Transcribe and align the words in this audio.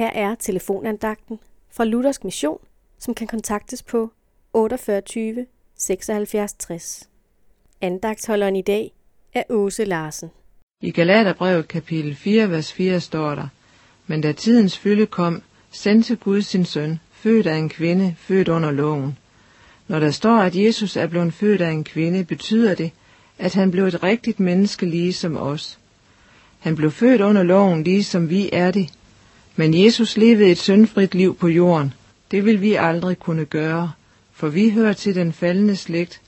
Her 0.00 0.10
er 0.14 0.34
telefonandagten 0.34 1.38
fra 1.70 1.84
Luthersk 1.84 2.24
Mission, 2.24 2.58
som 2.98 3.14
kan 3.14 3.26
kontaktes 3.26 3.82
på 3.82 4.10
48 4.52 5.46
76 5.78 6.52
60. 6.52 7.08
Andagtholderen 7.80 8.56
i 8.56 8.62
dag 8.62 8.92
er 9.34 9.42
Åse 9.50 9.84
Larsen. 9.84 10.30
I 10.80 10.90
Galaterbrevet 10.90 11.68
kapitel 11.68 12.14
4, 12.14 12.50
vers 12.50 12.72
4 12.72 13.00
står 13.00 13.34
der, 13.34 13.48
Men 14.06 14.20
da 14.20 14.32
tidens 14.32 14.78
fylde 14.78 15.06
kom, 15.06 15.42
sendte 15.70 16.16
Gud 16.16 16.42
sin 16.42 16.64
søn, 16.64 17.00
født 17.12 17.46
af 17.46 17.56
en 17.56 17.68
kvinde, 17.68 18.14
født 18.18 18.48
under 18.48 18.70
loven. 18.70 19.18
Når 19.88 19.98
der 19.98 20.10
står, 20.10 20.36
at 20.36 20.56
Jesus 20.56 20.96
er 20.96 21.06
blevet 21.06 21.34
født 21.34 21.60
af 21.60 21.70
en 21.70 21.84
kvinde, 21.84 22.24
betyder 22.24 22.74
det, 22.74 22.92
at 23.38 23.54
han 23.54 23.70
blev 23.70 23.84
et 23.84 24.02
rigtigt 24.02 24.40
menneske 24.40 24.86
lige 24.86 25.12
som 25.12 25.36
os. 25.36 25.78
Han 26.58 26.76
blev 26.76 26.90
født 26.90 27.20
under 27.20 27.42
loven, 27.42 27.82
lige 27.82 28.04
som 28.04 28.30
vi 28.30 28.50
er 28.52 28.70
det. 28.70 28.90
Men 29.56 29.84
Jesus 29.84 30.16
levede 30.16 30.50
et 30.50 30.58
syndfrit 30.58 31.14
liv 31.14 31.36
på 31.36 31.48
jorden. 31.48 31.94
Det 32.30 32.44
vil 32.44 32.60
vi 32.60 32.74
aldrig 32.74 33.18
kunne 33.18 33.44
gøre, 33.44 33.92
for 34.32 34.48
vi 34.48 34.70
hører 34.70 34.92
til 34.92 35.14
den 35.14 35.32
faldende 35.32 35.76
slægt, 35.76 36.20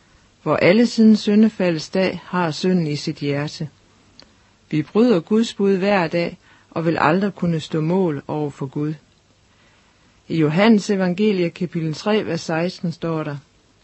hvor 0.42 0.56
alle 0.56 0.87
siden 0.87 1.16
syndefaldets 1.16 1.88
dag 1.88 2.20
har 2.24 2.51
synden 2.51 2.87
i 2.87 2.96
sit 2.96 3.16
hjerte. 3.16 3.69
Vi 4.70 4.82
bryder 4.82 5.20
Guds 5.20 5.55
bud 5.55 5.77
hver 5.77 6.06
dag 6.06 6.38
og 6.70 6.87
vil 6.87 6.96
aldrig 7.01 7.34
kunne 7.34 7.60
stå 7.60 7.80
mål 7.80 8.23
over 8.29 8.51
for 8.51 8.66
Gud. 8.66 8.95
I 10.29 10.37
Johannes 10.37 10.91
evangelie 10.91 11.51
kapitel 11.51 11.95
3, 11.95 12.27
vers 12.27 12.41
16 12.41 12.93
står 12.93 13.23
der, 13.23 13.37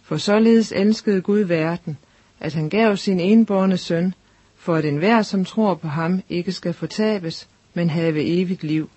For 0.03 0.17
således 0.17 0.73
elskede 0.73 1.21
Gud 1.21 1.41
verden, 1.41 1.99
at 2.41 2.55
han 2.55 2.69
gav 2.69 2.97
sin 2.97 3.21
enborne 3.21 3.77
søn, 3.77 4.15
for 4.57 4.75
at 4.75 4.85
enhver, 4.85 5.23
som 5.23 5.45
tror 5.45 5.75
på 5.75 5.89
ham, 5.89 6.23
ikke 6.29 6.53
skal 6.53 6.73
fortabes, 6.73 7.49
men 7.75 7.91
have 7.91 8.23
evigt 8.25 8.65
liv. 8.65 8.91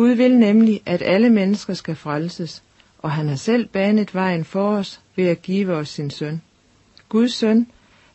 Gud 0.00 0.10
vil 0.10 0.38
nemlig, 0.38 0.82
at 0.86 1.02
alle 1.02 1.30
mennesker 1.30 1.74
skal 1.74 1.96
frelses, 1.96 2.62
og 2.98 3.10
han 3.10 3.28
har 3.28 3.36
selv 3.36 3.66
banet 3.66 4.14
vejen 4.14 4.44
for 4.44 4.76
os 4.76 5.00
ved 5.16 5.26
at 5.26 5.42
give 5.42 5.72
os 5.72 5.88
sin 5.88 6.10
søn. 6.10 6.42
Guds 7.08 7.34
søn 7.34 7.66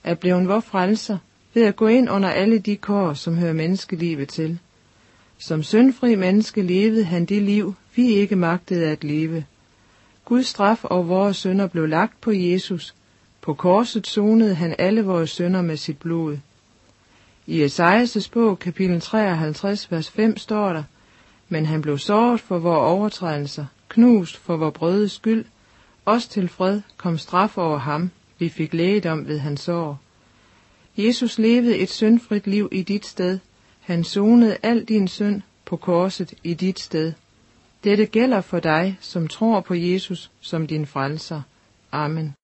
er 0.04 0.16
blevet 0.16 0.48
vor 0.48 0.60
frelser 0.60 1.18
ved 1.54 1.64
at 1.64 1.76
gå 1.76 1.88
ind 1.88 2.10
under 2.10 2.30
alle 2.30 2.60
de 2.60 2.76
kår, 2.76 3.14
som 3.14 3.38
hører 3.38 3.54
menneskelivet 3.54 4.30
til. 4.30 4.60
Som 5.38 5.64
syndfri 5.64 6.16
menneske 6.16 6.62
levede 6.62 7.04
han 7.04 7.26
det 7.26 7.42
liv, 7.42 7.74
vi 7.96 8.08
ikke 8.08 8.36
magtede 8.36 8.86
at 8.86 9.04
leve. 9.04 9.46
Guds 10.26 10.48
straf 10.48 10.84
og 10.84 11.10
vores 11.10 11.38
sønder 11.38 11.68
blev 11.68 11.88
lagt 11.88 12.22
på 12.22 12.32
Jesus. 12.32 12.96
På 13.42 13.54
korset 13.54 14.08
sonede 14.08 14.56
han 14.56 14.76
alle 14.80 15.02
vores 15.02 15.30
sønder 15.30 15.62
med 15.62 15.78
sit 15.78 15.98
blod. 15.98 16.38
I 17.48 17.66
Esajas' 17.66 18.30
bog, 18.32 18.60
kapitel 18.60 19.02
53, 19.02 19.92
vers 19.92 20.10
5 20.10 20.38
står 20.38 20.74
der, 20.74 20.84
men 21.50 21.66
han 21.66 21.82
blev 21.82 21.98
såret 21.98 22.42
for 22.42 22.58
vores 22.58 22.88
overtrædelser, 22.88 23.66
knust 23.90 24.38
for 24.38 24.58
vores 24.58 24.74
brødes 24.74 25.12
skyld. 25.12 25.46
Os 26.06 26.28
til 26.28 26.48
fred 26.48 26.82
kom 26.98 27.18
straf 27.18 27.58
over 27.58 27.78
ham, 27.78 28.12
vi 28.40 28.50
fik 28.50 28.74
lægedom 28.74 29.28
ved 29.28 29.40
hans 29.40 29.62
sår. 29.62 30.00
Jesus 30.98 31.40
levede 31.40 31.78
et 31.78 31.90
syndfrit 31.90 32.48
liv 32.48 32.70
i 32.72 32.84
dit 32.84 33.06
sted. 33.06 33.40
Han 33.80 34.04
sonede 34.04 34.58
al 34.64 34.84
din 34.84 35.08
synd 35.08 35.42
på 35.66 35.78
korset 35.78 36.34
i 36.44 36.54
dit 36.54 36.80
sted. 36.80 37.14
Dette 37.84 38.06
gælder 38.06 38.42
for 38.42 38.60
dig, 38.60 38.98
som 39.02 39.28
tror 39.28 39.60
på 39.60 39.74
Jesus 39.74 40.32
som 40.40 40.68
din 40.68 40.86
frelser. 40.86 41.42
Amen. 41.92 42.36